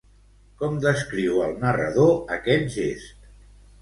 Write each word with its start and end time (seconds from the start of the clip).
Com 0.61 0.77
descriu 0.85 1.37
el 1.49 1.53
narrador 1.65 2.17
aquest 2.39 2.73
gest? 2.79 3.33